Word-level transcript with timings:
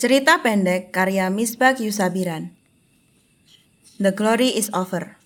Cerita 0.00 0.40
pendek 0.40 0.96
karya 0.96 1.28
Misbak 1.28 1.76
Yusabiran. 1.76 2.56
The 4.00 4.16
Glory 4.16 4.48
is 4.48 4.72
Over. 4.72 5.20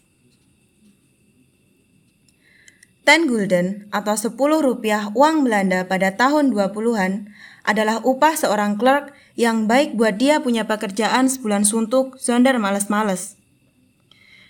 10 3.07 3.31
gulden 3.31 3.87
atau 3.95 4.19
10 4.19 4.35
rupiah 4.35 5.15
uang 5.15 5.47
Belanda 5.47 5.87
pada 5.87 6.19
tahun 6.19 6.51
20-an 6.51 7.31
adalah 7.63 8.03
upah 8.03 8.35
seorang 8.35 8.75
clerk 8.75 9.15
yang 9.39 9.71
baik 9.71 9.95
buat 9.95 10.19
dia 10.19 10.43
punya 10.43 10.67
pekerjaan 10.67 11.31
sebulan 11.31 11.63
suntuk 11.63 12.19
zonder 12.19 12.59
males-males. 12.59 13.39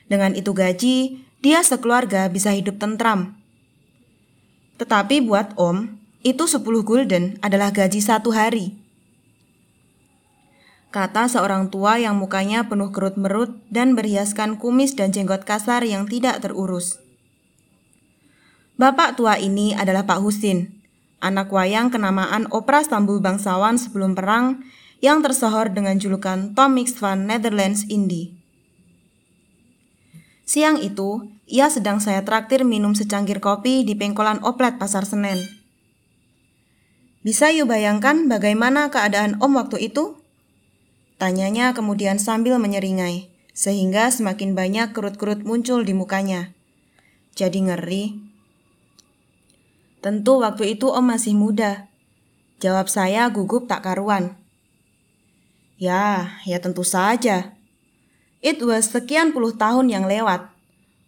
Dengan 0.08 0.32
itu 0.32 0.56
gaji, 0.56 1.20
dia 1.44 1.60
sekeluarga 1.60 2.32
bisa 2.32 2.56
hidup 2.56 2.80
tentram. 2.80 3.36
Tetapi 4.80 5.20
buat 5.20 5.52
om, 5.60 6.00
itu 6.24 6.48
10 6.48 6.64
gulden 6.80 7.36
adalah 7.44 7.68
gaji 7.76 8.00
satu 8.00 8.32
hari. 8.32 8.83
Kata 10.94 11.26
seorang 11.26 11.74
tua 11.74 11.98
yang 11.98 12.14
mukanya 12.22 12.70
penuh 12.70 12.94
kerut-merut 12.94 13.50
dan 13.66 13.98
berhiaskan 13.98 14.62
kumis 14.62 14.94
dan 14.94 15.10
jenggot 15.10 15.42
kasar 15.42 15.82
yang 15.82 16.06
tidak 16.06 16.38
terurus. 16.38 17.02
Bapak 18.78 19.18
tua 19.18 19.34
ini 19.34 19.74
adalah 19.74 20.06
Pak 20.06 20.22
Husin, 20.22 20.70
anak 21.18 21.50
wayang 21.50 21.90
kenamaan 21.90 22.46
opera 22.54 22.86
Stambul 22.86 23.18
Bangsawan 23.18 23.74
sebelum 23.74 24.14
perang 24.14 24.62
yang 25.02 25.18
tersohor 25.18 25.74
dengan 25.74 25.98
julukan 25.98 26.54
Tom 26.54 26.78
Mix 26.78 26.94
van 27.02 27.26
Netherlands 27.26 27.90
Indie. 27.90 28.38
Siang 30.46 30.78
itu, 30.78 31.26
ia 31.50 31.74
sedang 31.74 31.98
saya 31.98 32.22
traktir 32.22 32.62
minum 32.62 32.94
secangkir 32.94 33.42
kopi 33.42 33.82
di 33.82 33.98
pengkolan 33.98 34.38
oplet 34.46 34.78
Pasar 34.78 35.02
Senen. 35.02 35.42
Bisa 37.26 37.50
yuk 37.50 37.66
bayangkan 37.66 38.30
bagaimana 38.30 38.94
keadaan 38.94 39.42
om 39.42 39.58
waktu 39.58 39.90
itu? 39.90 40.22
Tanyanya 41.14 41.72
kemudian 41.78 42.18
sambil 42.18 42.58
menyeringai, 42.58 43.30
sehingga 43.54 44.10
semakin 44.10 44.58
banyak 44.58 44.90
kerut-kerut 44.90 45.46
muncul 45.46 45.86
di 45.86 45.94
mukanya. 45.94 46.50
Jadi 47.38 47.70
ngeri. 47.70 48.04
Tentu 50.02 50.42
waktu 50.42 50.74
itu 50.74 50.90
om 50.90 51.06
masih 51.06 51.38
muda. 51.38 51.86
Jawab 52.58 52.90
saya 52.90 53.30
gugup 53.30 53.70
tak 53.70 53.86
karuan. 53.86 54.34
Ya, 55.78 56.34
ya 56.46 56.58
tentu 56.58 56.82
saja. 56.82 57.54
It 58.44 58.60
was 58.60 58.90
sekian 58.90 59.30
puluh 59.30 59.54
tahun 59.56 59.88
yang 59.88 60.04
lewat. 60.04 60.50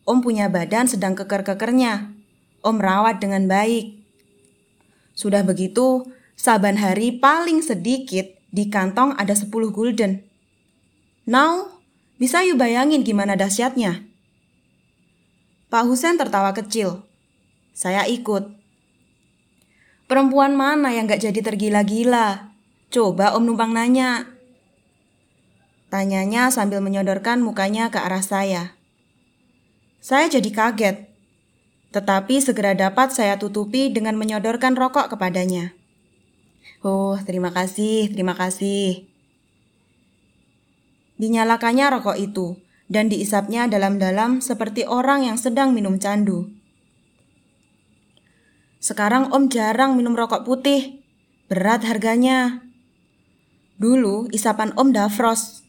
Om 0.06 0.22
punya 0.22 0.46
badan 0.46 0.86
sedang 0.86 1.18
keker-kekernya. 1.18 2.14
Om 2.62 2.76
rawat 2.78 3.18
dengan 3.18 3.50
baik. 3.50 4.00
Sudah 5.18 5.42
begitu, 5.42 6.06
saban 6.38 6.78
hari 6.78 7.10
paling 7.10 7.58
sedikit 7.64 8.35
di 8.56 8.72
kantong 8.72 9.12
ada 9.20 9.36
10 9.36 9.52
gulden. 9.68 10.24
Now, 11.28 11.76
bisa 12.16 12.40
you 12.40 12.56
bayangin 12.56 13.04
gimana 13.04 13.36
dahsyatnya? 13.36 14.08
Pak 15.68 15.84
Husen 15.84 16.16
tertawa 16.16 16.56
kecil. 16.56 17.04
Saya 17.76 18.08
ikut. 18.08 18.56
Perempuan 20.08 20.56
mana 20.56 20.96
yang 20.96 21.04
gak 21.04 21.20
jadi 21.20 21.44
tergila-gila? 21.44 22.56
Coba 22.88 23.36
om 23.36 23.44
numpang 23.44 23.76
nanya. 23.76 24.32
Tanyanya 25.92 26.48
sambil 26.48 26.80
menyodorkan 26.80 27.44
mukanya 27.44 27.92
ke 27.92 28.00
arah 28.00 28.24
saya. 28.24 28.72
Saya 30.00 30.32
jadi 30.32 30.48
kaget. 30.48 30.96
Tetapi 31.92 32.40
segera 32.40 32.72
dapat 32.72 33.12
saya 33.12 33.36
tutupi 33.36 33.92
dengan 33.92 34.16
menyodorkan 34.16 34.72
rokok 34.72 35.12
kepadanya. 35.12 35.75
Oh, 36.86 37.18
terima 37.18 37.50
kasih, 37.50 38.14
terima 38.14 38.38
kasih. 38.38 39.10
Dinyalakannya 41.18 41.90
rokok 41.98 42.14
itu 42.14 42.62
dan 42.86 43.10
diisapnya 43.10 43.66
dalam-dalam 43.66 44.38
seperti 44.38 44.86
orang 44.86 45.26
yang 45.26 45.34
sedang 45.34 45.74
minum 45.74 45.98
candu. 45.98 46.46
Sekarang 48.78 49.34
om 49.34 49.50
jarang 49.50 49.98
minum 49.98 50.14
rokok 50.14 50.46
putih. 50.46 51.02
Berat 51.50 51.82
harganya. 51.82 52.62
Dulu 53.82 54.30
isapan 54.30 54.70
om 54.78 54.94
Dafros. 54.94 55.66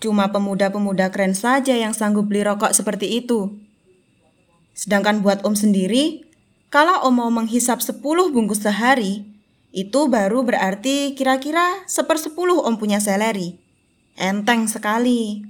Cuma 0.00 0.32
pemuda-pemuda 0.32 1.12
keren 1.12 1.36
saja 1.36 1.76
yang 1.76 1.92
sanggup 1.92 2.32
beli 2.32 2.48
rokok 2.48 2.72
seperti 2.72 3.20
itu. 3.20 3.60
Sedangkan 4.72 5.20
buat 5.20 5.44
om 5.44 5.52
sendiri, 5.52 6.24
kalau 6.72 7.04
om 7.04 7.12
mau 7.12 7.28
menghisap 7.28 7.84
10 7.84 8.00
bungkus 8.32 8.64
sehari, 8.64 9.29
itu 9.70 10.10
baru 10.10 10.42
berarti 10.42 11.14
kira-kira 11.14 11.86
sepersepuluh 11.86 12.66
om 12.66 12.74
punya 12.74 12.98
seleri. 12.98 13.62
Enteng 14.18 14.66
sekali. 14.66 15.46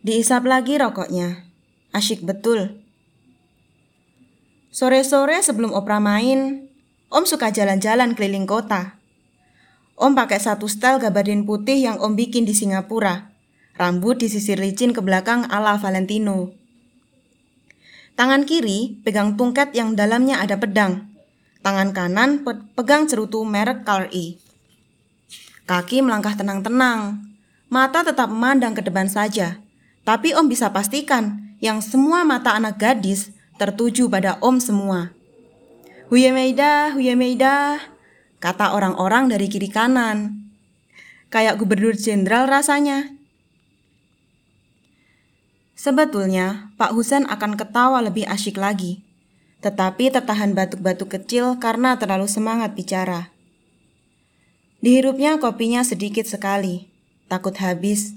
Diisap 0.00 0.48
lagi 0.48 0.80
rokoknya. 0.80 1.44
Asyik 1.92 2.24
betul. 2.24 2.80
Sore-sore 4.74 5.38
sebelum 5.38 5.70
opera 5.70 6.02
main, 6.02 6.66
Om 7.14 7.22
suka 7.30 7.54
jalan-jalan 7.54 8.18
keliling 8.18 8.42
kota. 8.42 8.98
Om 9.94 10.18
pakai 10.18 10.42
satu 10.42 10.66
style 10.66 10.98
gabardin 10.98 11.46
putih 11.46 11.78
yang 11.78 12.02
Om 12.02 12.18
bikin 12.18 12.42
di 12.42 12.50
Singapura. 12.58 13.30
Rambut 13.78 14.18
disisir 14.18 14.58
licin 14.58 14.90
ke 14.90 14.98
belakang 14.98 15.46
ala 15.46 15.78
Valentino. 15.78 16.50
Tangan 18.18 18.42
kiri 18.42 18.98
pegang 19.06 19.38
tungket 19.38 19.70
yang 19.78 19.94
dalamnya 19.94 20.42
ada 20.42 20.58
pedang. 20.58 21.13
Tangan 21.64 21.96
kanan 21.96 22.44
pe 22.44 22.60
pegang 22.76 23.08
cerutu 23.08 23.40
merek 23.40 23.88
Color 23.88 24.12
E. 24.12 24.36
Kaki 25.64 26.04
melangkah 26.04 26.36
tenang-tenang. 26.36 27.24
Mata 27.72 28.04
tetap 28.04 28.28
memandang 28.28 28.76
ke 28.76 28.84
depan 28.84 29.08
saja. 29.08 29.56
Tapi 30.04 30.36
Om 30.36 30.52
bisa 30.52 30.68
pastikan 30.68 31.56
yang 31.64 31.80
semua 31.80 32.20
mata 32.28 32.52
anak 32.52 32.76
gadis 32.76 33.32
tertuju 33.56 34.12
pada 34.12 34.36
om 34.44 34.60
semua. 34.60 35.16
Huyemeida, 36.12 36.92
Huyemeida, 36.92 37.80
kata 38.44 38.76
orang-orang 38.76 39.32
dari 39.32 39.48
kiri 39.48 39.72
kanan. 39.72 40.44
Kayak 41.32 41.56
gubernur 41.56 41.96
jenderal 41.96 42.44
rasanya. 42.44 43.08
Sebetulnya, 45.72 46.72
Pak 46.76 46.92
Husen 46.92 47.24
akan 47.24 47.56
ketawa 47.56 48.04
lebih 48.04 48.28
asyik 48.28 48.60
lagi. 48.60 49.03
Tetapi 49.64 50.12
tertahan 50.12 50.52
batuk-batuk 50.52 51.16
kecil 51.16 51.56
karena 51.56 51.96
terlalu 51.96 52.28
semangat 52.28 52.76
bicara. 52.76 53.32
Dihirupnya 54.84 55.40
kopinya 55.40 55.80
sedikit 55.80 56.28
sekali, 56.28 56.92
takut 57.32 57.56
habis. 57.56 58.12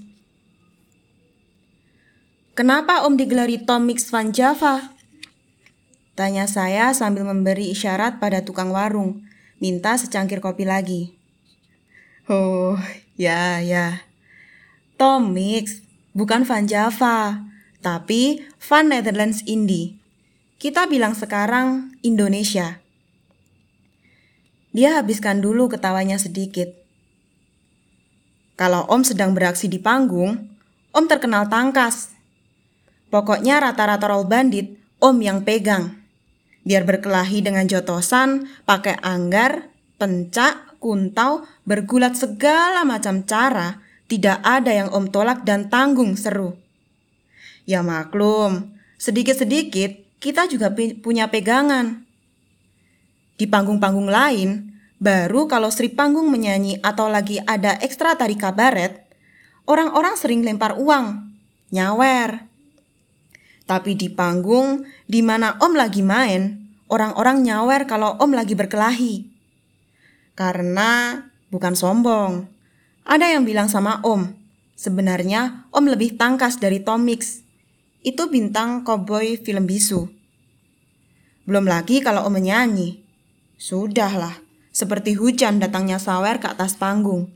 Kenapa 2.52 3.08
Om 3.08 3.16
digelari 3.16 3.56
Tom 3.64 3.88
Mix 3.88 4.12
Van 4.12 4.28
Java? 4.28 4.92
Tanya 6.12 6.44
saya 6.44 6.92
sambil 6.92 7.24
memberi 7.24 7.72
isyarat 7.72 8.20
pada 8.20 8.44
tukang 8.44 8.68
warung, 8.68 9.24
minta 9.56 9.96
secangkir 9.96 10.44
kopi 10.44 10.68
lagi. 10.68 11.16
Oh, 12.28 12.76
ya, 13.16 13.64
ya. 13.64 14.04
Tom 15.00 15.32
Mix, 15.32 15.80
bukan 16.12 16.44
Van 16.44 16.68
Java, 16.68 17.40
tapi 17.80 18.44
Van 18.60 18.90
Netherlands 18.90 19.40
Indie. 19.48 19.97
Kita 20.58 20.90
bilang 20.90 21.14
sekarang 21.14 21.94
Indonesia. 22.02 22.82
Dia 24.74 24.98
habiskan 24.98 25.38
dulu 25.38 25.70
ketawanya 25.70 26.18
sedikit. 26.18 26.74
Kalau 28.58 28.82
Om 28.90 29.06
sedang 29.06 29.38
beraksi 29.38 29.70
di 29.70 29.78
panggung, 29.78 30.50
Om 30.90 31.04
terkenal 31.06 31.46
tangkas. 31.46 32.10
Pokoknya 33.08 33.62
rata-rata 33.62 34.10
role 34.10 34.26
bandit, 34.26 34.74
Om 34.98 35.16
yang 35.22 35.46
pegang 35.46 35.98
biar 36.68 36.84
berkelahi 36.84 37.40
dengan 37.40 37.64
jotosan, 37.64 38.44
pakai 38.68 39.00
anggar, 39.00 39.72
pencak, 39.96 40.76
kuntau, 40.76 41.48
bergulat 41.64 42.12
segala 42.12 42.84
macam 42.84 43.24
cara, 43.24 43.80
tidak 44.04 44.44
ada 44.44 44.76
yang 44.76 44.92
om 44.92 45.08
tolak 45.08 45.48
dan 45.48 45.72
tanggung 45.72 46.12
seru. 46.20 46.60
Ya 47.64 47.80
maklum, 47.80 48.76
sedikit-sedikit 49.00 50.07
kita 50.18 50.50
juga 50.50 50.74
punya 50.74 51.30
pegangan. 51.30 52.02
Di 53.38 53.46
panggung-panggung 53.46 54.10
lain, 54.10 54.74
baru 54.98 55.46
kalau 55.46 55.70
Sri 55.70 55.94
Panggung 55.94 56.26
menyanyi 56.26 56.82
atau 56.82 57.06
lagi 57.06 57.38
ada 57.46 57.78
ekstra 57.78 58.18
tari 58.18 58.34
kabaret, 58.34 59.06
orang-orang 59.70 60.18
sering 60.18 60.42
lempar 60.42 60.74
uang, 60.74 61.30
nyawer. 61.70 62.50
Tapi 63.68 63.94
di 63.94 64.08
panggung, 64.10 64.88
di 65.06 65.20
mana 65.22 65.54
Om 65.60 65.72
lagi 65.78 66.02
main, 66.02 66.66
orang-orang 66.90 67.46
nyawer 67.46 67.86
kalau 67.86 68.18
Om 68.18 68.32
lagi 68.34 68.58
berkelahi. 68.58 69.28
Karena 70.34 71.22
bukan 71.52 71.78
sombong. 71.78 72.48
Ada 73.06 73.38
yang 73.38 73.46
bilang 73.46 73.70
sama 73.70 74.02
Om, 74.02 74.34
sebenarnya 74.74 75.68
Om 75.70 75.84
lebih 75.94 76.18
tangkas 76.18 76.58
dari 76.58 76.82
Tom 76.82 77.06
Mix. 77.06 77.47
Itu 78.02 78.30
bintang 78.30 78.86
cowboy 78.86 79.40
film 79.42 79.66
bisu. 79.66 80.06
Belum 81.48 81.64
lagi 81.64 82.04
kalau 82.04 82.28
Om 82.28 82.38
menyanyi. 82.38 83.02
Sudahlah, 83.58 84.38
seperti 84.70 85.18
hujan 85.18 85.58
datangnya 85.58 85.98
sawer 85.98 86.38
ke 86.38 86.46
atas 86.46 86.78
panggung. 86.78 87.32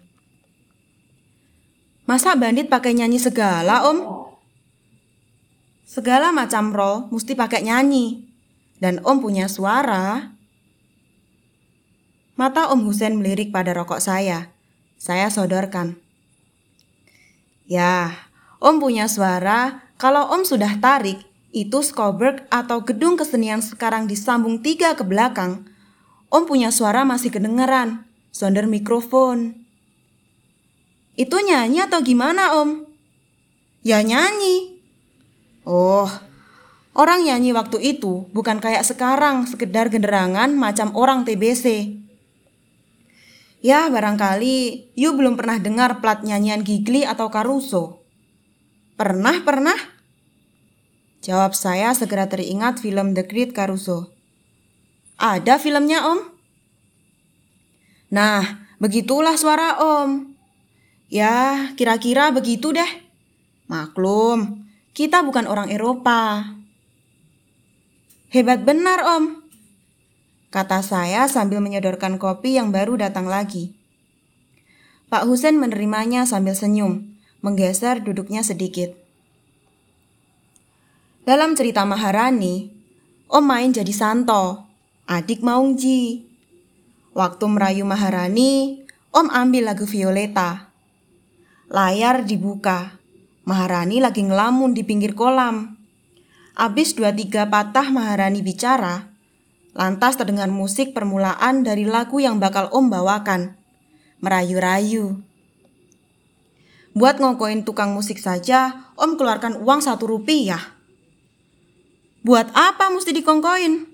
Masa 2.06 2.36
bandit 2.38 2.70
pakai 2.70 2.94
nyanyi 2.94 3.18
segala, 3.18 3.88
Om? 3.88 3.98
Segala 5.88 6.32
macam 6.32 6.70
role 6.72 7.10
mesti 7.12 7.32
pakai 7.32 7.66
nyanyi. 7.66 8.28
Dan 8.82 8.98
Om 9.02 9.22
punya 9.22 9.46
suara. 9.46 10.34
Mata 12.34 12.72
Om 12.72 12.84
Husen 12.88 13.20
melirik 13.20 13.54
pada 13.54 13.70
rokok 13.76 14.02
saya. 14.02 14.50
Saya 14.98 15.30
sodorkan. 15.30 15.98
Ya, 17.68 18.12
Om 18.58 18.82
punya 18.82 19.06
suara. 19.06 19.91
Kalau 20.02 20.34
Om 20.34 20.42
sudah 20.42 20.82
tarik, 20.82 21.22
itu 21.54 21.78
Skoberg 21.78 22.42
atau 22.50 22.82
gedung 22.82 23.14
kesenian 23.14 23.62
sekarang 23.62 24.10
disambung 24.10 24.58
tiga 24.58 24.98
ke 24.98 25.06
belakang. 25.06 25.62
Om 26.26 26.42
punya 26.50 26.74
suara 26.74 27.06
masih 27.06 27.30
kedengeran. 27.30 28.02
Sonder 28.34 28.66
mikrofon. 28.66 29.62
Itu 31.14 31.38
nyanyi 31.38 31.86
atau 31.86 32.02
gimana 32.02 32.58
om? 32.58 32.82
Ya 33.86 34.02
nyanyi. 34.02 34.82
Oh, 35.62 36.10
orang 36.98 37.22
nyanyi 37.22 37.54
waktu 37.54 37.94
itu 37.94 38.26
bukan 38.34 38.58
kayak 38.58 38.82
sekarang 38.82 39.46
sekedar 39.46 39.86
genderangan 39.86 40.50
macam 40.50 40.90
orang 40.98 41.22
TBC. 41.22 41.94
Ya 43.62 43.86
barangkali 43.86 44.90
you 44.98 45.14
belum 45.14 45.38
pernah 45.38 45.62
dengar 45.62 46.02
plat 46.02 46.26
nyanyian 46.26 46.66
Gigli 46.66 47.06
atau 47.06 47.30
Caruso. 47.30 48.02
Pernah, 48.98 49.46
pernah? 49.46 49.91
Jawab 51.22 51.54
saya 51.54 51.94
segera 51.94 52.26
teringat 52.26 52.82
film 52.82 53.14
The 53.14 53.22
Great 53.22 53.54
Caruso. 53.54 54.10
Ada 55.22 55.62
filmnya 55.62 56.02
om? 56.02 56.18
Nah, 58.10 58.66
begitulah 58.82 59.38
suara 59.38 59.78
om. 59.78 60.34
Ya, 61.06 61.70
kira-kira 61.78 62.34
begitu 62.34 62.74
deh. 62.74 62.88
Maklum, 63.70 64.66
kita 64.92 65.24
bukan 65.24 65.48
orang 65.48 65.72
Eropa. 65.72 66.44
Hebat 68.32 68.64
benar, 68.64 69.04
Om. 69.04 69.44
Kata 70.48 70.80
saya 70.80 71.28
sambil 71.28 71.60
menyodorkan 71.60 72.16
kopi 72.16 72.56
yang 72.56 72.72
baru 72.72 72.96
datang 72.96 73.28
lagi. 73.28 73.76
Pak 75.12 75.28
Husen 75.28 75.60
menerimanya 75.60 76.24
sambil 76.24 76.56
senyum, 76.56 77.12
menggeser 77.44 78.00
duduknya 78.00 78.40
sedikit. 78.40 79.01
Dalam 81.22 81.54
cerita 81.54 81.86
Maharani, 81.86 82.66
Om 83.30 83.46
main 83.46 83.70
jadi 83.70 83.94
Santo, 83.94 84.66
adik 85.06 85.38
Maungji. 85.38 86.26
Waktu 87.14 87.46
merayu 87.46 87.86
Maharani, 87.86 88.82
Om 89.14 89.30
ambil 89.30 89.70
lagu 89.70 89.86
Violeta. 89.86 90.74
Layar 91.70 92.26
dibuka. 92.26 92.98
Maharani 93.46 94.02
lagi 94.02 94.26
ngelamun 94.26 94.74
di 94.74 94.82
pinggir 94.82 95.14
kolam. 95.14 95.78
Abis 96.58 96.98
dua 96.98 97.14
tiga 97.14 97.46
patah 97.46 97.94
Maharani 97.94 98.42
bicara, 98.42 99.06
lantas 99.78 100.18
terdengar 100.18 100.50
musik 100.50 100.90
permulaan 100.90 101.62
dari 101.62 101.86
lagu 101.86 102.18
yang 102.18 102.42
bakal 102.42 102.66
Om 102.74 102.90
bawakan. 102.90 103.54
Merayu-rayu. 104.18 105.22
Buat 106.98 107.22
ngokoin 107.22 107.62
tukang 107.62 107.94
musik 107.94 108.18
saja, 108.18 108.90
Om 108.98 109.14
keluarkan 109.14 109.62
uang 109.62 109.86
satu 109.86 110.10
rupiah. 110.10 110.71
Buat 112.22 112.54
apa 112.54 112.90
mesti 112.90 113.10
dikongkoin? 113.10 113.86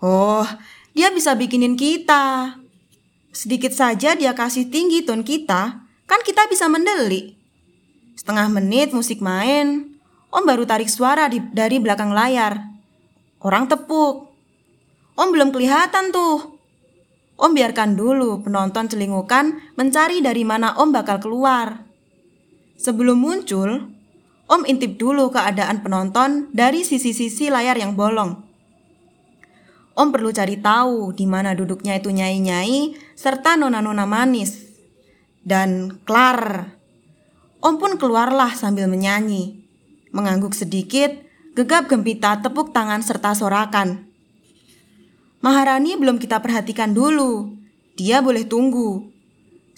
Oh, 0.00 0.44
dia 0.92 1.12
bisa 1.12 1.36
bikinin 1.36 1.76
kita. 1.76 2.56
Sedikit 3.32 3.72
saja 3.72 4.16
dia 4.16 4.32
kasih 4.36 4.68
tinggi 4.68 5.04
ton 5.04 5.24
kita, 5.24 5.90
Kan 6.10 6.26
kita 6.26 6.50
bisa 6.50 6.66
mendelik. 6.66 7.38
Setengah 8.18 8.50
menit 8.50 8.90
musik 8.90 9.22
main, 9.22 9.94
Om 10.30 10.42
baru 10.42 10.66
tarik 10.66 10.90
suara 10.90 11.30
di, 11.30 11.38
dari 11.38 11.78
belakang 11.78 12.10
layar. 12.10 12.58
Orang 13.38 13.70
tepuk. 13.70 14.26
Om 15.14 15.28
belum 15.30 15.54
kelihatan 15.54 16.10
tuh. 16.10 16.58
Om 17.38 17.54
biarkan 17.54 17.94
dulu 17.94 18.42
penonton 18.42 18.90
celingukan 18.90 19.74
mencari 19.78 20.18
dari 20.18 20.42
mana 20.42 20.74
Om 20.82 20.90
bakal 20.90 21.22
keluar. 21.22 21.86
Sebelum 22.74 23.22
muncul, 23.22 23.90
Om 24.50 24.66
intip 24.66 24.98
dulu 24.98 25.30
keadaan 25.30 25.86
penonton 25.86 26.50
dari 26.50 26.82
sisi-sisi 26.82 27.54
layar 27.54 27.78
yang 27.78 27.94
bolong. 27.94 28.34
Om 29.94 30.08
perlu 30.10 30.34
cari 30.34 30.58
tahu 30.58 31.14
di 31.14 31.22
mana 31.22 31.54
duduknya 31.54 31.94
itu 31.94 32.10
nyai-nyai 32.10 32.98
serta 33.14 33.54
nona-nona 33.54 34.10
manis. 34.10 34.58
Dan 35.46 36.02
klar. 36.02 36.66
Om 37.62 37.74
pun 37.78 37.94
keluarlah 37.94 38.50
sambil 38.58 38.90
menyanyi. 38.90 39.62
Mengangguk 40.10 40.58
sedikit, 40.58 41.14
gegap 41.54 41.86
gempita 41.86 42.42
tepuk 42.42 42.74
tangan 42.74 43.06
serta 43.06 43.38
sorakan. 43.38 44.10
Maharani 45.46 45.94
belum 45.94 46.18
kita 46.18 46.42
perhatikan 46.42 46.90
dulu. 46.90 47.54
Dia 47.94 48.18
boleh 48.18 48.50
tunggu. 48.50 49.14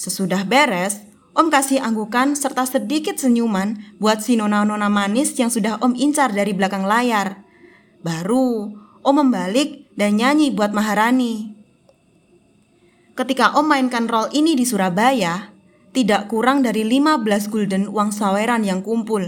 Sesudah 0.01 0.49
beres, 0.49 1.12
Om 1.33 1.49
kasih 1.49 1.81
anggukan 1.81 2.37
serta 2.37 2.69
sedikit 2.69 3.17
senyuman 3.17 3.81
buat 3.97 4.21
si 4.21 4.37
nona-nona 4.37 4.93
manis 4.93 5.33
yang 5.41 5.49
sudah 5.49 5.81
Om 5.81 5.97
incar 5.97 6.29
dari 6.29 6.53
belakang 6.53 6.85
layar. 6.85 7.41
Baru 8.05 8.69
Om 9.01 9.15
membalik 9.17 9.89
dan 9.97 10.21
nyanyi 10.21 10.53
buat 10.53 10.77
Maharani. 10.77 11.57
Ketika 13.17 13.57
Om 13.57 13.65
mainkan 13.65 14.13
role 14.13 14.29
ini 14.37 14.53
di 14.53 14.69
Surabaya, 14.69 15.49
tidak 15.97 16.29
kurang 16.29 16.61
dari 16.61 16.85
15 16.85 17.49
gulden 17.49 17.89
uang 17.89 18.13
saweran 18.13 18.61
yang 18.69 18.85
kumpul. 18.85 19.25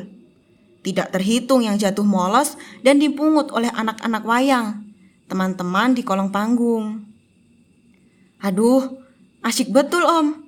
Tidak 0.84 1.08
terhitung 1.08 1.64
yang 1.64 1.80
jatuh 1.80 2.04
molos 2.04 2.60
dan 2.84 3.00
dipungut 3.00 3.48
oleh 3.48 3.72
anak-anak 3.72 4.28
wayang, 4.28 4.84
teman-teman 5.24 5.96
di 5.96 6.04
kolong 6.04 6.28
panggung. 6.28 7.00
Aduh, 8.44 8.92
asyik 9.40 9.72
betul 9.72 10.04
om. 10.04 10.43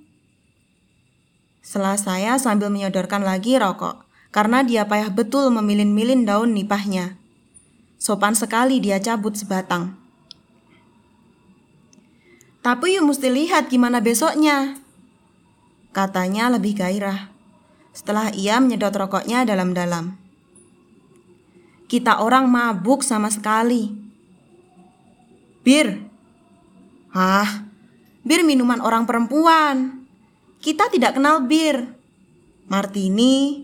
Setelah 1.76 2.00
saya 2.00 2.32
sambil 2.40 2.72
menyodorkan 2.72 3.20
lagi 3.20 3.60
rokok, 3.60 4.00
karena 4.32 4.64
dia 4.64 4.88
payah 4.88 5.12
betul 5.12 5.52
memilin-milin 5.52 6.24
daun 6.24 6.56
nipahnya. 6.56 7.20
Sopan 8.00 8.32
sekali 8.32 8.80
dia 8.80 8.96
cabut 8.96 9.36
sebatang. 9.36 9.92
Tapi 12.64 12.96
yuk 12.96 13.04
mesti 13.12 13.28
lihat 13.28 13.68
gimana 13.68 14.00
besoknya. 14.00 14.80
Katanya 15.92 16.48
lebih 16.56 16.80
gairah. 16.80 17.28
Setelah 17.92 18.32
ia 18.32 18.56
menyedot 18.56 18.96
rokoknya 18.96 19.44
dalam-dalam. 19.44 20.16
Kita 21.92 22.24
orang 22.24 22.48
mabuk 22.48 23.04
sama 23.04 23.28
sekali. 23.28 23.92
Bir. 25.60 26.08
Hah? 27.12 27.68
Bir 28.24 28.40
minuman 28.48 28.80
orang 28.80 29.04
perempuan. 29.04 30.05
Kita 30.66 30.90
tidak 30.90 31.14
kenal 31.14 31.46
bir. 31.46 31.94
Martini, 32.66 33.62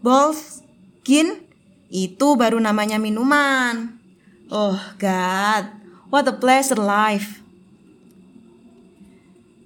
Bols, 0.00 0.64
Gin, 1.04 1.44
itu 1.92 2.28
baru 2.40 2.56
namanya 2.56 2.96
minuman. 2.96 4.00
Oh 4.48 4.80
God, 4.96 5.68
what 6.08 6.24
a 6.24 6.32
pleasure 6.32 6.80
life. 6.80 7.44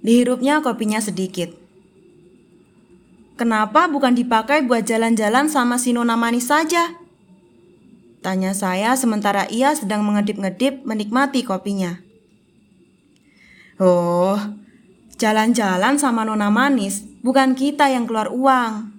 Dihirupnya 0.03 0.59
kopinya 0.59 0.99
sedikit. 0.99 1.55
Kenapa 3.39 3.87
bukan 3.87 4.11
dipakai 4.11 4.67
buat 4.67 4.83
jalan-jalan 4.83 5.47
sama 5.47 5.79
si 5.79 5.95
Nona 5.95 6.19
Manis 6.19 6.51
saja? 6.51 6.99
Tanya 8.19 8.51
saya 8.51 8.91
sementara 8.99 9.47
ia 9.47 9.71
sedang 9.71 10.03
mengedip-ngedip 10.03 10.83
menikmati 10.83 11.47
kopinya. 11.47 12.03
Oh, 13.79 14.35
jalan-jalan 15.23 15.95
sama 15.95 16.27
Nona 16.27 16.51
Manis 16.51 17.07
bukan 17.23 17.55
kita 17.55 17.87
yang 17.87 18.03
keluar 18.03 18.27
uang. 18.27 18.91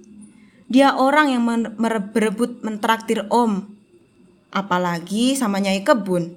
Dia 0.73 0.97
orang 0.97 1.29
yang 1.29 1.45
berebut 1.77 2.65
mentraktir 2.65 3.29
om. 3.29 3.69
Apalagi 4.49 5.37
sama 5.37 5.61
Nyai 5.61 5.85
Kebun. 5.85 6.33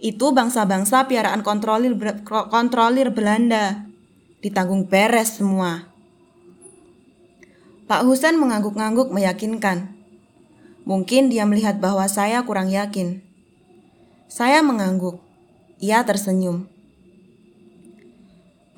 Itu 0.00 0.32
bangsa-bangsa 0.32 1.04
piaraan 1.04 1.44
kontrolir, 1.44 1.92
kontrolir 2.24 3.12
Belanda. 3.12 3.84
Ditanggung 4.40 4.88
beres 4.88 5.36
semua. 5.36 5.92
Pak 7.84 8.08
Husen 8.08 8.40
mengangguk-angguk 8.40 9.12
meyakinkan. 9.12 9.92
Mungkin 10.88 11.28
dia 11.28 11.44
melihat 11.44 11.76
bahwa 11.84 12.08
saya 12.08 12.40
kurang 12.48 12.72
yakin. 12.72 13.20
Saya 14.32 14.64
mengangguk. 14.64 15.20
Ia 15.84 16.00
tersenyum. 16.08 16.77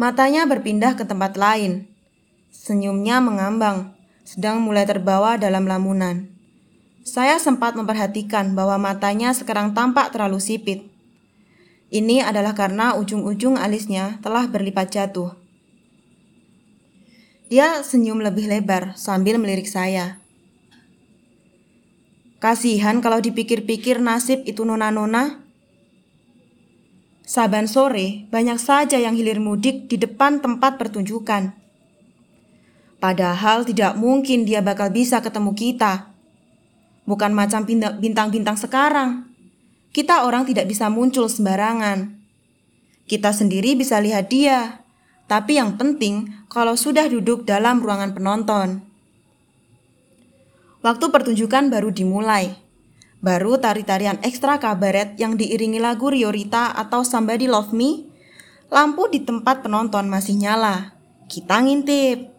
Matanya 0.00 0.48
berpindah 0.48 0.96
ke 0.96 1.04
tempat 1.04 1.36
lain. 1.36 1.84
Senyumnya 2.48 3.20
mengambang, 3.20 3.92
sedang 4.24 4.64
mulai 4.64 4.88
terbawa 4.88 5.36
dalam 5.36 5.68
lamunan. 5.68 6.24
Saya 7.04 7.36
sempat 7.36 7.76
memperhatikan 7.76 8.56
bahwa 8.56 8.80
matanya 8.80 9.36
sekarang 9.36 9.76
tampak 9.76 10.08
terlalu 10.08 10.40
sipit. 10.40 10.88
Ini 11.92 12.24
adalah 12.24 12.56
karena 12.56 12.96
ujung-ujung 12.96 13.60
alisnya 13.60 14.16
telah 14.24 14.48
berlipat 14.48 14.88
jatuh. 14.88 15.36
Dia 17.52 17.84
senyum 17.84 18.24
lebih 18.24 18.48
lebar 18.48 18.96
sambil 18.96 19.36
melirik 19.36 19.68
saya. 19.68 20.16
Kasihan 22.40 23.04
kalau 23.04 23.20
dipikir-pikir 23.20 24.00
nasib 24.00 24.48
itu 24.48 24.64
nona-nona. 24.64 25.44
Saban 27.30 27.70
sore, 27.70 28.26
banyak 28.34 28.58
saja 28.58 28.98
yang 28.98 29.14
hilir 29.14 29.38
mudik 29.38 29.86
di 29.86 29.94
depan 30.02 30.42
tempat 30.42 30.82
pertunjukan. 30.82 31.54
Padahal 32.98 33.62
tidak 33.62 33.94
mungkin 33.94 34.42
dia 34.42 34.58
bakal 34.58 34.90
bisa 34.90 35.22
ketemu 35.22 35.54
kita. 35.54 36.10
Bukan 37.06 37.30
macam 37.30 37.62
bintang-bintang 38.02 38.58
sekarang 38.58 39.30
kita 39.90 40.22
orang 40.22 40.46
tidak 40.46 40.70
bisa 40.70 40.86
muncul 40.86 41.26
sembarangan. 41.26 42.14
Kita 43.10 43.34
sendiri 43.34 43.74
bisa 43.74 43.98
lihat 43.98 44.30
dia, 44.30 44.86
tapi 45.26 45.58
yang 45.58 45.74
penting 45.74 46.30
kalau 46.46 46.78
sudah 46.78 47.10
duduk 47.10 47.42
dalam 47.42 47.82
ruangan 47.82 48.14
penonton. 48.14 48.86
Waktu 50.80 51.06
pertunjukan 51.10 51.74
baru 51.74 51.90
dimulai. 51.90 52.54
Baru 53.20 53.60
tari-tarian 53.60 54.16
ekstra 54.24 54.56
kabaret 54.56 55.20
yang 55.20 55.36
diiringi 55.36 55.76
lagu 55.76 56.08
Riorita 56.08 56.72
atau 56.72 57.04
Somebody 57.04 57.52
Love 57.52 57.76
Me. 57.76 58.08
Lampu 58.72 59.12
di 59.12 59.20
tempat 59.20 59.60
penonton 59.60 60.08
masih 60.08 60.40
nyala. 60.40 60.96
Kita 61.28 61.60
ngintip. 61.60 62.32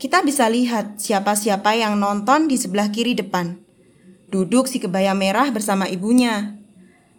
Kita 0.00 0.24
bisa 0.24 0.48
lihat 0.48 0.96
siapa-siapa 0.96 1.76
yang 1.76 2.00
nonton 2.00 2.48
di 2.48 2.56
sebelah 2.56 2.88
kiri 2.88 3.12
depan. 3.12 3.60
Duduk 4.32 4.64
si 4.64 4.80
kebaya 4.80 5.12
merah 5.12 5.52
bersama 5.52 5.84
ibunya. 5.84 6.56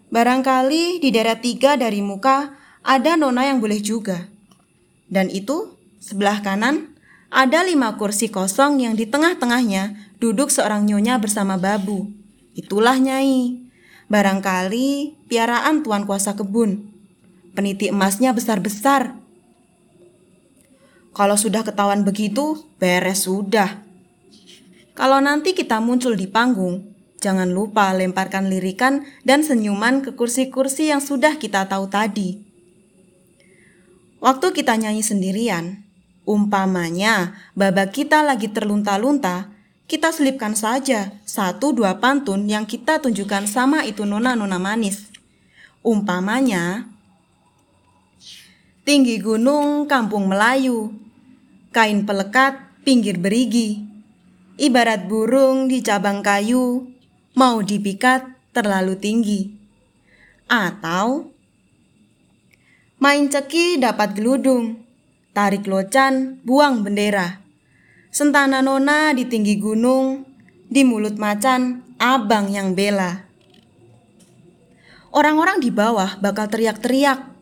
Barangkali 0.10 0.98
di 0.98 1.14
daerah 1.14 1.38
tiga 1.38 1.78
dari 1.78 2.02
muka 2.02 2.58
ada 2.82 3.14
nona 3.14 3.46
yang 3.46 3.62
boleh 3.62 3.86
juga. 3.86 4.26
Dan 5.06 5.30
itu 5.30 5.78
sebelah 6.02 6.42
kanan 6.42 6.98
ada 7.30 7.62
lima 7.62 7.94
kursi 8.02 8.34
kosong 8.34 8.82
yang 8.82 8.98
di 8.98 9.06
tengah-tengahnya 9.06 10.18
duduk 10.18 10.50
seorang 10.50 10.90
nyonya 10.90 11.22
bersama 11.22 11.54
babu. 11.60 12.17
Itulah 12.58 12.98
nyai. 12.98 13.62
Barangkali 14.10 15.14
piaraan 15.30 15.86
tuan 15.86 16.10
kuasa 16.10 16.34
kebun. 16.34 16.90
Peniti 17.54 17.94
emasnya 17.94 18.34
besar-besar. 18.34 19.14
Kalau 21.14 21.38
sudah 21.38 21.62
ketahuan 21.62 22.02
begitu, 22.02 22.66
beres 22.82 23.30
sudah. 23.30 23.86
Kalau 24.98 25.22
nanti 25.22 25.54
kita 25.54 25.78
muncul 25.78 26.18
di 26.18 26.26
panggung, 26.26 26.98
Jangan 27.18 27.50
lupa 27.50 27.90
lemparkan 27.98 28.46
lirikan 28.46 29.02
dan 29.26 29.42
senyuman 29.42 30.06
ke 30.06 30.14
kursi-kursi 30.14 30.94
yang 30.94 31.02
sudah 31.02 31.42
kita 31.42 31.66
tahu 31.66 31.90
tadi. 31.90 32.46
Waktu 34.22 34.54
kita 34.54 34.78
nyanyi 34.78 35.02
sendirian, 35.02 35.82
umpamanya 36.30 37.34
babak 37.58 37.94
kita 37.94 38.22
lagi 38.22 38.54
terlunta-lunta, 38.54 39.50
kita 39.88 40.12
selipkan 40.12 40.52
saja 40.52 41.16
satu 41.24 41.72
dua 41.72 42.04
pantun 42.04 42.44
yang 42.44 42.68
kita 42.68 43.00
tunjukkan 43.00 43.48
sama 43.48 43.88
itu 43.88 44.04
nona-nona 44.04 44.60
manis. 44.60 45.08
Umpamanya, 45.80 46.92
tinggi 48.84 49.16
gunung 49.24 49.88
kampung 49.88 50.28
Melayu, 50.28 50.92
kain 51.72 52.04
pelekat 52.04 52.60
pinggir 52.84 53.16
berigi, 53.16 53.88
ibarat 54.60 55.08
burung 55.08 55.72
di 55.72 55.80
cabang 55.80 56.20
kayu, 56.20 56.92
mau 57.32 57.64
dipikat 57.64 58.28
terlalu 58.52 59.00
tinggi. 59.00 59.42
Atau 60.52 61.32
main 63.00 63.32
ceki 63.32 63.80
dapat 63.80 64.20
geludung, 64.20 64.84
tarik 65.32 65.64
locan, 65.64 66.44
buang 66.44 66.84
bendera. 66.84 67.47
Sentana 68.08 68.64
nona 68.64 69.14
di 69.14 69.28
tinggi 69.28 69.60
gunung, 69.60 70.26
di 70.68 70.84
mulut 70.84 71.16
macan, 71.20 71.84
abang 72.00 72.52
yang 72.52 72.76
bela. 72.76 73.28
Orang-orang 75.12 75.64
di 75.64 75.72
bawah 75.72 76.20
bakal 76.20 76.52
teriak-teriak. 76.52 77.34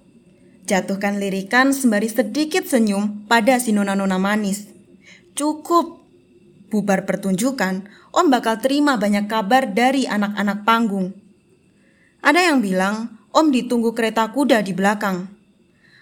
Jatuhkan 0.66 1.22
lirikan 1.22 1.76
sembari 1.76 2.10
sedikit 2.10 2.66
senyum 2.66 3.28
pada 3.30 3.62
si 3.62 3.74
nona-nona 3.74 4.18
manis. 4.18 4.70
Cukup. 5.36 6.02
Bubar 6.66 7.06
pertunjukan, 7.06 7.86
Om 8.16 8.32
bakal 8.32 8.64
terima 8.64 8.96
banyak 8.96 9.28
kabar 9.28 9.70
dari 9.70 10.08
anak-anak 10.08 10.64
panggung. 10.64 11.14
Ada 12.24 12.52
yang 12.52 12.64
bilang 12.64 13.22
Om 13.36 13.52
ditunggu 13.52 13.92
kereta 13.92 14.32
kuda 14.32 14.64
di 14.64 14.72
belakang. 14.72 15.28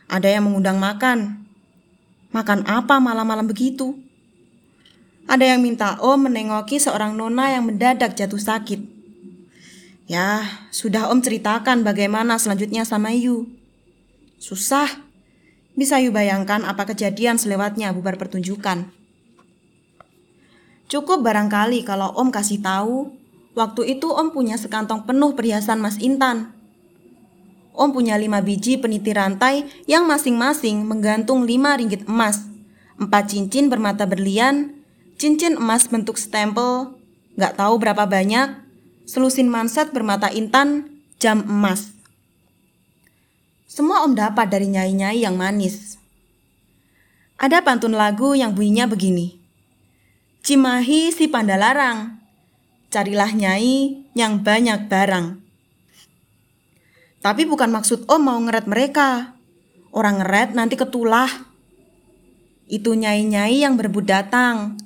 Ada 0.08 0.29
yang 0.29 0.46
mengundang 0.46 0.77
makan. 0.77 1.41
Makan 2.29 2.70
apa 2.70 3.01
malam-malam 3.01 3.50
begitu? 3.50 3.98
Ada 5.24 5.56
yang 5.56 5.63
minta 5.63 5.96
Om 6.03 6.27
menengoki 6.27 6.77
seorang 6.84 7.15
nona 7.15 7.56
yang 7.56 7.63
mendadak 7.63 8.15
jatuh 8.20 8.39
sakit. 8.39 8.80
Ya, 10.03 10.44
sudah 10.70 11.08
Om 11.08 11.24
ceritakan 11.24 11.88
bagaimana 11.88 12.36
selanjutnya 12.36 12.84
sama 12.84 13.15
Yu. 13.15 13.48
Susah. 14.36 14.92
Bisa 15.74 15.98
Yu 16.03 16.13
bayangkan 16.13 16.68
apa 16.68 16.86
kejadian 16.86 17.39
selewatnya 17.39 17.96
bubar 17.96 18.20
pertunjukan. 18.20 18.92
Cukup 20.92 21.24
barangkali 21.24 21.82
kalau 21.88 22.13
Om 22.13 22.30
kasih 22.30 22.62
tahu, 22.62 23.10
waktu 23.56 23.98
itu 23.98 24.12
Om 24.12 24.36
punya 24.36 24.60
sekantong 24.60 25.08
penuh 25.08 25.34
perhiasan 25.34 25.80
Mas 25.82 25.98
Intan. 25.98 26.53
Om 27.74 27.89
punya 27.89 28.20
lima 28.22 28.44
biji 28.46 28.77
peniti 28.77 29.10
rantai 29.15 29.65
yang 29.89 30.06
masing-masing 30.06 30.86
menggantung 30.86 31.48
lima 31.50 31.74
ringgit 31.74 32.06
emas, 32.06 32.46
empat 33.01 33.34
cincin 33.34 33.65
bermata 33.65 34.06
berlian, 34.06 34.82
cincin 35.24 35.56
emas 35.56 35.88
bentuk 35.88 36.20
stempel, 36.20 37.00
gak 37.39 37.56
tahu 37.56 37.80
berapa 37.80 38.03
banyak, 38.03 38.60
selusin 39.08 39.48
manset 39.48 39.96
bermata 39.96 40.27
intan, 40.27 41.00
jam 41.15 41.39
emas. 41.48 41.96
Semua 43.63 44.03
Om 44.03 44.20
dapat 44.20 44.51
dari 44.51 44.68
nyai-nyai 44.68 45.24
yang 45.24 45.39
manis. 45.39 45.96
Ada 47.39 47.63
pantun 47.63 47.96
lagu 47.96 48.36
yang 48.36 48.51
bunyinya 48.51 48.84
begini. 48.84 49.39
Cimahi 50.44 51.15
si 51.15 51.32
Pandalarang. 51.32 52.20
Carilah 52.92 53.32
nyai 53.32 54.03
yang 54.20 54.44
banyak 54.44 54.92
barang. 54.92 55.39
Tapi 57.24 57.48
bukan 57.48 57.72
maksud 57.72 58.12
Om 58.12 58.22
mau 58.27 58.39
ngeret 58.44 58.68
mereka. 58.68 59.39
Orang 59.96 60.20
ngeret 60.20 60.51
nanti 60.51 60.75
ketulah. 60.75 61.32
Itu 62.68 62.92
nyai-nyai 62.92 63.63
yang 63.63 63.80
berebut 63.80 64.03
datang. 64.03 64.82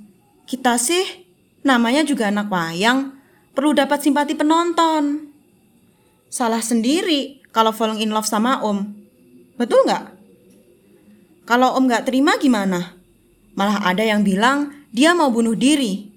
Kita 0.48 0.80
sih 0.80 1.28
namanya 1.68 2.08
juga 2.08 2.32
anak 2.32 2.48
wayang, 2.48 3.12
perlu 3.52 3.76
dapat 3.76 4.00
simpati 4.00 4.32
penonton. 4.32 5.28
Salah 6.32 6.64
sendiri 6.64 7.44
kalau 7.52 7.76
falling 7.76 8.00
in 8.00 8.16
love 8.16 8.24
sama 8.24 8.64
Om. 8.64 8.88
Betul 9.60 9.84
nggak? 9.84 10.16
Kalau 11.44 11.76
Om 11.76 11.92
nggak 11.92 12.08
terima 12.08 12.40
gimana? 12.40 12.96
Malah 13.60 13.92
ada 13.92 14.08
yang 14.08 14.24
bilang 14.24 14.72
dia 14.96 15.12
mau 15.12 15.28
bunuh 15.28 15.52
diri. 15.52 16.08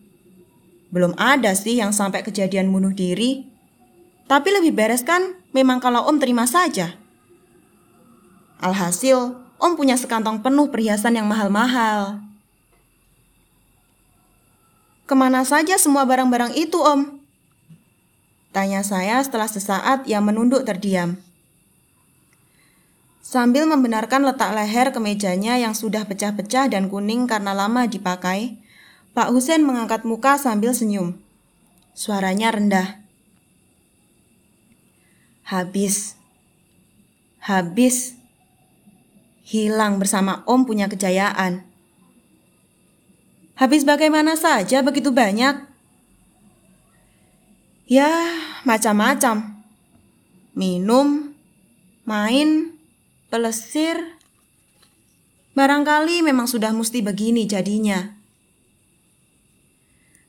Belum 0.94 1.10
ada 1.18 1.50
sih 1.58 1.82
yang 1.82 1.90
sampai 1.90 2.22
kejadian 2.22 2.70
bunuh 2.70 2.94
diri. 2.94 3.50
Tapi 4.30 4.48
lebih 4.54 4.70
beres 4.70 5.02
kan 5.02 5.34
memang 5.50 5.82
kalau 5.82 6.06
Om 6.06 6.22
terima 6.22 6.46
saja. 6.46 6.94
Alhasil, 8.62 9.34
Om 9.58 9.74
punya 9.74 9.98
sekantong 9.98 10.38
penuh 10.38 10.70
perhiasan 10.70 11.18
yang 11.18 11.26
mahal-mahal. 11.26 12.29
Ke 15.10 15.18
mana 15.18 15.42
saja 15.42 15.74
semua 15.74 16.06
barang-barang 16.06 16.54
itu, 16.54 16.78
Om? 16.78 17.18
Tanya 18.54 18.86
saya 18.86 19.18
setelah 19.26 19.50
sesaat 19.50 20.06
ia 20.06 20.22
menunduk 20.22 20.62
terdiam. 20.62 21.18
Sambil 23.18 23.66
membenarkan 23.66 24.22
letak 24.22 24.54
leher 24.54 24.94
ke 24.94 25.02
mejanya 25.02 25.58
yang 25.58 25.74
sudah 25.74 26.06
pecah-pecah 26.06 26.70
dan 26.70 26.86
kuning 26.86 27.26
karena 27.26 27.50
lama 27.50 27.90
dipakai, 27.90 28.62
Pak 29.10 29.34
Husen 29.34 29.66
mengangkat 29.66 30.06
muka 30.06 30.38
sambil 30.38 30.70
senyum. 30.78 31.18
Suaranya 31.90 32.54
rendah. 32.54 33.02
Habis. 35.42 36.14
Habis. 37.42 38.14
Hilang 39.42 39.98
bersama 39.98 40.46
Om 40.46 40.70
punya 40.70 40.86
kejayaan. 40.86 41.69
Habis 43.60 43.84
bagaimana 43.84 44.40
saja 44.40 44.80
begitu 44.80 45.12
banyak? 45.12 45.68
Ya, 47.84 48.08
macam-macam. 48.64 49.60
Minum, 50.56 51.36
main, 52.08 52.72
pelesir. 53.28 54.16
Barangkali 55.52 56.24
memang 56.24 56.48
sudah 56.48 56.72
mesti 56.72 57.04
begini 57.04 57.44
jadinya. 57.44 58.16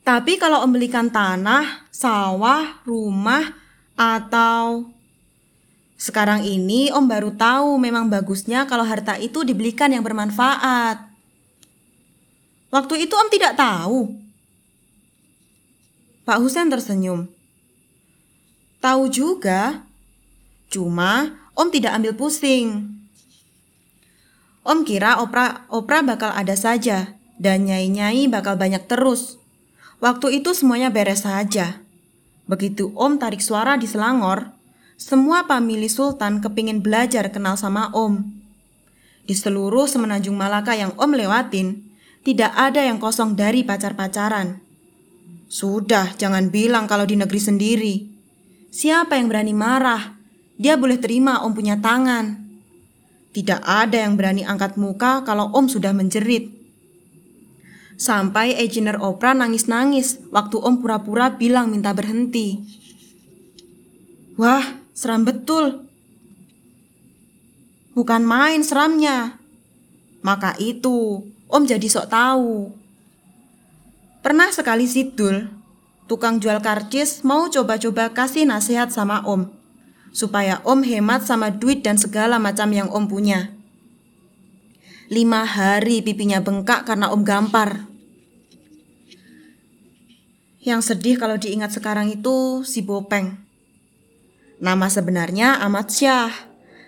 Tapi 0.04 0.36
kalau 0.36 0.68
membelikan 0.68 1.08
tanah, 1.08 1.88
sawah, 1.88 2.84
rumah, 2.84 3.56
atau 3.96 4.92
Sekarang 6.02 6.42
ini 6.42 6.90
Om 6.90 7.06
baru 7.06 7.30
tahu 7.38 7.78
memang 7.78 8.10
bagusnya 8.10 8.66
kalau 8.66 8.82
harta 8.82 9.22
itu 9.22 9.46
dibelikan 9.46 9.94
yang 9.94 10.02
bermanfaat. 10.02 11.11
Waktu 12.72 13.04
itu 13.04 13.13
Om 13.13 13.28
tidak 13.28 13.60
tahu. 13.60 14.16
Pak 16.24 16.40
Husen 16.40 16.72
tersenyum. 16.72 17.28
Tahu 18.80 19.12
juga, 19.12 19.84
cuma 20.72 21.36
Om 21.51 21.68
tidak 21.68 22.00
ambil 22.00 22.16
pusing. 22.16 22.96
Om 24.63 24.88
kira 24.88 25.20
opera 25.20 25.68
opera 25.68 26.00
bakal 26.00 26.32
ada 26.32 26.56
saja 26.56 27.20
dan 27.36 27.68
nyai-nyai 27.68 28.32
bakal 28.32 28.56
banyak 28.56 28.88
terus. 28.88 29.36
Waktu 30.00 30.40
itu 30.40 30.56
semuanya 30.56 30.88
beres 30.88 31.28
saja. 31.28 31.84
Begitu 32.48 32.96
Om 32.96 33.20
tarik 33.20 33.44
suara 33.44 33.75
di 33.75 33.86
Selangor, 33.86 34.54
semua 34.96 35.44
pamili 35.44 35.92
Sultan 35.92 36.40
kepingin 36.40 36.80
belajar 36.80 37.28
kenal 37.36 37.60
sama 37.60 37.92
Om. 37.92 38.22
Di 39.28 39.36
seluruh 39.36 39.92
semenanjung 39.92 40.40
Malaka 40.40 40.72
yang 40.78 40.96
Om 40.96 41.12
lewatin, 41.20 41.91
tidak 42.22 42.54
ada 42.54 42.86
yang 42.86 43.01
kosong 43.01 43.34
dari 43.34 43.66
pacar-pacaran. 43.66 44.62
Sudah, 45.50 46.13
jangan 46.16 46.54
bilang 46.54 46.86
kalau 46.86 47.04
di 47.10 47.18
negeri 47.18 47.42
sendiri. 47.42 47.96
Siapa 48.72 49.18
yang 49.18 49.28
berani 49.28 49.51
marah? 49.58 50.16
Dia 50.62 50.78
boleh 50.78 51.01
terima 51.01 51.42
Om 51.42 51.51
punya 51.58 51.82
tangan. 51.82 52.38
Tidak 53.34 53.66
ada 53.66 54.06
yang 54.06 54.16
berani 54.16 54.46
angkat 54.46 54.78
muka 54.78 55.25
kalau 55.25 55.50
Om 55.50 55.66
sudah 55.66 55.92
menjerit. 55.98 56.54
Sampai 57.98 58.54
engineer 58.54 59.01
opera 59.01 59.34
nangis-nangis 59.34 60.22
waktu 60.30 60.62
Om 60.62 60.80
pura-pura 60.80 61.34
bilang 61.34 61.74
minta 61.74 61.90
berhenti. 61.92 62.62
Wah, 64.38 64.78
seram 64.94 65.25
betul. 65.25 65.90
Bukan 67.98 68.22
main 68.24 68.62
seramnya. 68.62 69.42
Maka 70.22 70.54
itu, 70.62 71.25
Om 71.51 71.67
jadi 71.67 71.84
sok 71.91 72.08
tahu. 72.08 72.72
Pernah 74.24 74.55
sekali 74.55 74.88
Sidul, 74.88 75.51
tukang 76.08 76.39
jual 76.39 76.63
karcis 76.63 77.27
mau 77.27 77.51
coba-coba 77.51 78.15
kasih 78.15 78.48
nasihat 78.48 78.88
sama 78.88 79.20
Om. 79.27 79.51
Supaya 80.15 80.63
Om 80.63 80.79
hemat 80.88 81.27
sama 81.27 81.51
duit 81.51 81.84
dan 81.84 82.00
segala 82.00 82.39
macam 82.39 82.72
yang 82.72 82.88
Om 82.88 83.03
punya. 83.12 83.51
Lima 85.12 85.43
hari 85.43 86.00
pipinya 86.00 86.39
bengkak 86.39 86.88
karena 86.88 87.12
Om 87.12 87.27
gampar. 87.27 87.84
Yang 90.63 90.96
sedih 90.96 91.20
kalau 91.20 91.36
diingat 91.36 91.75
sekarang 91.75 92.15
itu 92.15 92.63
si 92.63 92.79
Bopeng. 92.79 93.36
Nama 94.63 94.88
sebenarnya 94.88 95.60
Ahmad 95.60 95.91
Syah. 95.91 96.31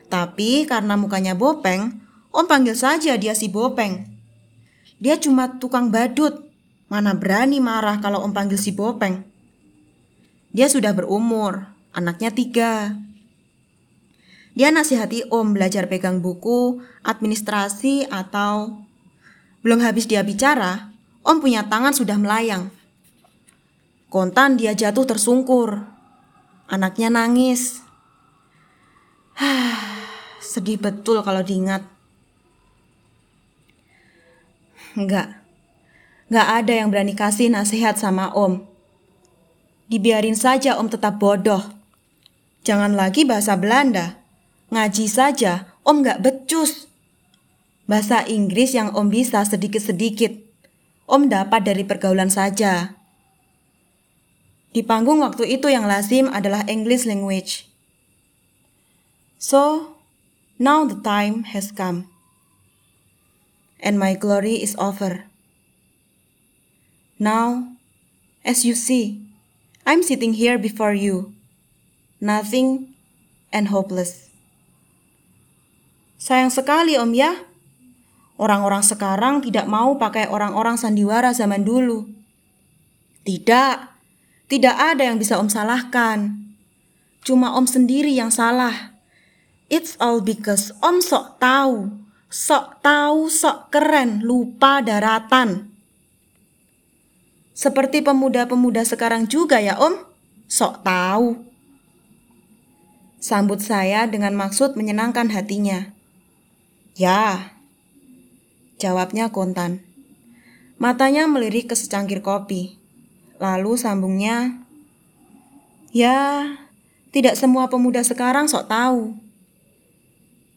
Tapi 0.08 0.64
karena 0.64 0.96
mukanya 0.96 1.36
Bopeng, 1.36 2.00
Om 2.32 2.46
panggil 2.48 2.80
saja 2.80 3.20
dia 3.20 3.36
si 3.36 3.52
Bopeng. 3.52 4.13
Dia 5.04 5.20
cuma 5.20 5.60
tukang 5.60 5.92
badut. 5.92 6.48
Mana 6.88 7.12
berani 7.12 7.60
marah 7.60 8.00
kalau 8.00 8.24
om 8.24 8.32
panggil 8.32 8.56
si 8.56 8.72
Bopeng. 8.72 9.28
Dia 10.56 10.72
sudah 10.72 10.96
berumur, 10.96 11.68
anaknya 11.92 12.32
tiga. 12.32 12.96
Dia 14.56 14.70
nasihati 14.72 15.28
om 15.28 15.52
belajar 15.52 15.92
pegang 15.92 16.24
buku, 16.24 16.80
administrasi, 17.04 18.08
atau... 18.08 18.80
Belum 19.66 19.82
habis 19.84 20.08
dia 20.08 20.24
bicara, 20.24 20.94
om 21.26 21.42
punya 21.44 21.68
tangan 21.68 21.92
sudah 21.92 22.16
melayang. 22.16 22.72
Kontan 24.14 24.56
dia 24.56 24.78
jatuh 24.78 25.10
tersungkur. 25.10 25.84
Anaknya 26.70 27.10
nangis. 27.10 27.82
Sedih 30.54 30.78
betul 30.78 31.26
kalau 31.26 31.42
diingat. 31.42 31.93
Enggak. 34.94 35.42
Enggak 36.30 36.48
ada 36.50 36.74
yang 36.74 36.90
berani 36.94 37.18
kasih 37.18 37.50
nasihat 37.50 37.98
sama 37.98 38.30
Om. 38.34 38.62
Dibiarin 39.90 40.38
saja 40.38 40.78
Om 40.78 40.90
tetap 40.90 41.18
bodoh. 41.18 41.62
Jangan 42.62 42.94
lagi 42.94 43.26
bahasa 43.26 43.58
Belanda. 43.58 44.22
Ngaji 44.70 45.06
saja 45.10 45.74
Om 45.82 46.06
enggak 46.06 46.22
becus. 46.22 46.88
Bahasa 47.90 48.24
Inggris 48.30 48.78
yang 48.78 48.94
Om 48.94 49.10
bisa 49.10 49.42
sedikit-sedikit. 49.44 50.32
Om 51.10 51.28
dapat 51.28 51.68
dari 51.68 51.84
pergaulan 51.84 52.30
saja. 52.32 52.96
Di 54.74 54.82
panggung 54.82 55.22
waktu 55.22 55.58
itu 55.58 55.70
yang 55.70 55.86
lazim 55.86 56.30
adalah 56.32 56.66
English 56.66 57.06
language. 57.06 57.70
So, 59.38 59.94
now 60.58 60.88
the 60.88 60.98
time 60.98 61.52
has 61.52 61.70
come 61.70 62.13
and 63.84 64.00
my 64.00 64.16
glory 64.16 64.64
is 64.64 64.74
over. 64.80 65.28
Now, 67.20 67.76
as 68.48 68.64
you 68.64 68.74
see, 68.74 69.20
I'm 69.84 70.02
sitting 70.02 70.40
here 70.40 70.56
before 70.56 70.96
you, 70.96 71.36
nothing 72.24 72.96
and 73.52 73.68
hopeless. 73.68 74.32
Sayang 76.18 76.56
sekali, 76.56 76.96
Om 76.96 77.12
ya. 77.12 77.36
Orang-orang 78.40 78.82
sekarang 78.82 79.44
tidak 79.44 79.68
mau 79.68 80.00
pakai 80.00 80.32
orang-orang 80.32 80.80
sandiwara 80.80 81.36
zaman 81.36 81.68
dulu. 81.68 82.08
Tidak, 83.28 83.76
tidak 84.48 84.76
ada 84.80 85.04
yang 85.04 85.20
bisa 85.20 85.36
Om 85.36 85.52
salahkan. 85.52 86.40
Cuma 87.28 87.52
Om 87.60 87.68
sendiri 87.68 88.16
yang 88.16 88.32
salah. 88.32 88.96
It's 89.68 90.00
all 90.00 90.24
because 90.24 90.72
Om 90.80 91.04
sok 91.04 91.40
tahu 91.44 92.03
sok 92.34 92.82
tahu, 92.82 93.30
sok 93.30 93.70
keren, 93.70 94.26
lupa 94.26 94.82
daratan. 94.82 95.70
Seperti 97.54 98.02
pemuda-pemuda 98.02 98.82
sekarang 98.82 99.30
juga 99.30 99.62
ya 99.62 99.78
om, 99.78 99.94
sok 100.50 100.82
tahu. 100.82 101.38
Sambut 103.22 103.62
saya 103.62 104.10
dengan 104.10 104.34
maksud 104.34 104.74
menyenangkan 104.74 105.30
hatinya. 105.30 105.94
Ya, 106.98 107.54
jawabnya 108.82 109.30
kontan. 109.30 109.86
Matanya 110.82 111.30
melirik 111.30 111.70
ke 111.70 111.78
secangkir 111.78 112.26
kopi. 112.26 112.82
Lalu 113.38 113.78
sambungnya, 113.78 114.58
Ya, 115.94 116.50
tidak 117.14 117.38
semua 117.38 117.70
pemuda 117.70 118.02
sekarang 118.02 118.50
sok 118.50 118.66
tahu. 118.66 119.14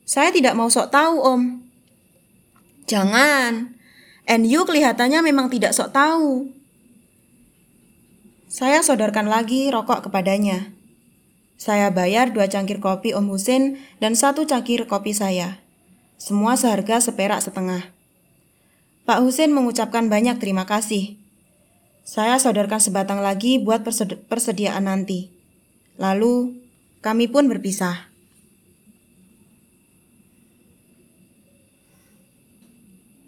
Saya 0.08 0.32
tidak 0.32 0.56
mau 0.56 0.72
sok 0.72 0.88
tahu, 0.88 1.20
Om. 1.20 1.65
Jangan. 2.86 3.74
You 4.26 4.62
kelihatannya 4.66 5.22
memang 5.22 5.50
tidak 5.50 5.74
sok 5.74 5.94
tahu. 5.94 6.50
Saya 8.46 8.80
sodorkan 8.80 9.26
lagi 9.26 9.68
rokok 9.68 10.06
kepadanya. 10.06 10.70
Saya 11.58 11.90
bayar 11.90 12.30
dua 12.30 12.46
cangkir 12.46 12.78
kopi 12.78 13.10
Om 13.12 13.32
Husin 13.32 13.82
dan 13.98 14.14
satu 14.14 14.46
cangkir 14.46 14.86
kopi 14.86 15.12
saya. 15.12 15.58
Semua 16.16 16.56
seharga 16.56 17.02
seperak 17.02 17.42
setengah. 17.42 17.92
Pak 19.06 19.22
Husin 19.22 19.52
mengucapkan 19.52 20.08
banyak 20.08 20.40
terima 20.42 20.66
kasih. 20.66 21.18
Saya 22.06 22.38
sodorkan 22.38 22.78
sebatang 22.78 23.18
lagi 23.18 23.58
buat 23.58 23.82
persediaan 24.30 24.86
nanti. 24.86 25.30
Lalu, 25.98 26.54
kami 27.02 27.26
pun 27.26 27.50
berpisah. 27.50 28.08